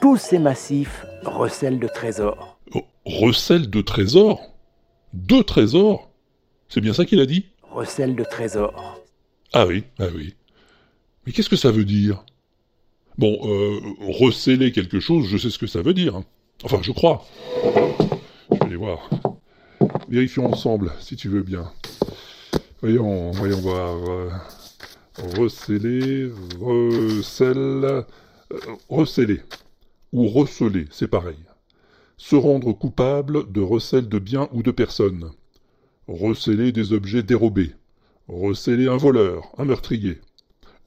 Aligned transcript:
tous 0.00 0.16
ces 0.16 0.38
massifs 0.38 1.04
recèlent 1.24 1.78
de 1.78 1.88
trésors. 1.88 2.58
Oh, 2.74 2.82
recèlent 3.04 3.68
de 3.70 3.80
trésors? 3.80 4.40
Deux 5.12 5.42
trésors? 5.44 6.10
C'est 6.68 6.80
bien 6.80 6.92
ça 6.92 7.04
qu'il 7.04 7.20
a 7.20 7.26
dit? 7.26 7.46
Recèlent 7.70 8.16
de 8.16 8.24
trésors. 8.24 9.00
Ah 9.52 9.66
oui, 9.66 9.84
ah 9.98 10.06
oui. 10.14 10.34
Mais 11.26 11.32
qu'est-ce 11.32 11.48
que 11.48 11.56
ça 11.56 11.70
veut 11.70 11.84
dire? 11.84 12.24
Bon, 13.18 13.38
euh, 13.44 13.78
recéler 14.20 14.72
quelque 14.72 15.00
chose, 15.00 15.26
je 15.26 15.36
sais 15.36 15.50
ce 15.50 15.58
que 15.58 15.66
ça 15.66 15.82
veut 15.82 15.94
dire. 15.94 16.16
hein. 16.16 16.24
Enfin, 16.64 16.78
je 16.82 16.92
crois. 16.92 17.24
Je 17.64 18.56
vais 18.56 18.64
aller 18.64 18.76
voir. 18.76 19.10
Vérifions 20.08 20.46
ensemble, 20.46 20.92
si 21.00 21.16
tu 21.16 21.28
veux 21.28 21.42
bien. 21.42 21.70
Voyons, 22.80 23.30
voyons 23.32 23.60
voir. 23.60 23.98
Recéler, 25.36 26.30
recèle, 26.60 27.56
euh, 27.84 28.02
recéler. 28.88 29.40
Ou 30.12 30.26
receler, 30.26 30.86
c'est 30.90 31.08
pareil. 31.08 31.38
Se 32.16 32.36
rendre 32.36 32.72
coupable 32.72 33.50
de 33.50 33.60
recel 33.60 34.08
de 34.08 34.18
biens 34.18 34.48
ou 34.52 34.62
de 34.62 34.70
personnes. 34.70 35.30
Recéler 36.08 36.72
des 36.72 36.92
objets 36.92 37.22
dérobés. 37.22 37.72
Recéler 38.28 38.88
un 38.88 38.96
voleur, 38.96 39.52
un 39.56 39.64
meurtrier. 39.64 40.20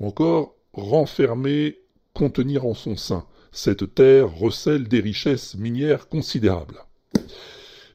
Encore, 0.00 0.54
renfermer, 0.72 1.78
contenir 2.14 2.66
en 2.66 2.74
son 2.74 2.96
sein. 2.96 3.24
Cette 3.52 3.94
terre 3.94 4.34
recèle 4.34 4.88
des 4.88 5.00
richesses 5.00 5.54
minières 5.54 6.08
considérables. 6.08 6.84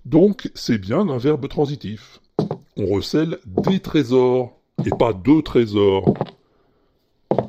Donc, 0.06 0.50
c'est 0.56 0.78
bien 0.78 1.10
un 1.10 1.18
verbe 1.18 1.48
transitif. 1.50 2.22
On 2.78 2.86
recèle 2.86 3.40
des 3.46 3.80
trésors, 3.80 4.62
et 4.86 4.92
pas 4.98 5.14
deux 5.14 5.42
trésors. 5.42 6.14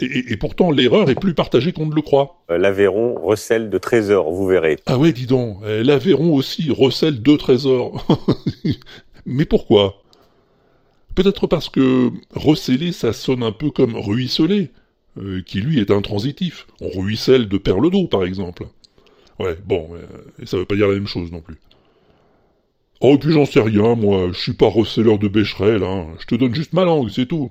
Et, 0.00 0.04
et- 0.06 0.32
et 0.32 0.36
pourtant, 0.36 0.70
l'erreur 0.70 1.08
est 1.10 1.14
plus 1.14 1.34
partagée 1.34 1.72
qu'on 1.72 1.86
ne 1.86 1.94
le 1.94 2.02
croit. 2.02 2.42
Euh, 2.50 2.58
L'Aveyron 2.58 3.14
recèle 3.20 3.70
de 3.70 3.78
trésors, 3.78 4.30
vous 4.32 4.46
verrez. 4.46 4.76
Ah 4.86 4.98
ouais, 4.98 5.12
dis 5.12 5.26
donc, 5.26 5.58
euh, 5.64 5.82
l'Aveyron 5.82 6.34
aussi 6.34 6.70
recèle 6.70 7.20
deux 7.22 7.36
trésors. 7.36 8.06
Mais 9.26 9.44
pourquoi? 9.44 10.02
Peut-être 11.14 11.46
parce 11.46 11.68
que 11.68 12.10
recéler, 12.34 12.92
ça 12.92 13.12
sonne 13.12 13.42
un 13.42 13.52
peu 13.52 13.70
comme 13.70 13.96
ruisseler, 13.96 14.70
euh, 15.20 15.42
qui 15.44 15.60
lui 15.60 15.80
est 15.80 15.90
intransitif. 15.90 16.66
On 16.80 16.88
ruisselle 17.00 17.48
de 17.48 17.58
perles 17.58 17.90
d'eau, 17.90 18.06
par 18.06 18.24
exemple. 18.24 18.66
Ouais, 19.40 19.56
bon, 19.66 19.88
euh, 19.94 20.42
et 20.42 20.46
ça 20.46 20.56
veut 20.56 20.64
pas 20.64 20.76
dire 20.76 20.88
la 20.88 20.94
même 20.94 21.06
chose 21.08 21.30
non 21.32 21.40
plus. 21.40 21.56
Oh, 23.00 23.14
et 23.14 23.18
puis 23.18 23.32
j'en 23.32 23.46
sais 23.46 23.60
rien, 23.60 23.94
moi, 23.94 24.28
je 24.32 24.38
suis 24.38 24.52
pas 24.54 24.66
receleur 24.68 25.18
de 25.18 25.28
bécherel, 25.28 25.82
hein. 25.84 26.06
Je 26.20 26.26
te 26.26 26.34
donne 26.34 26.54
juste 26.54 26.72
ma 26.72 26.84
langue, 26.84 27.08
c'est 27.10 27.26
tout. 27.26 27.50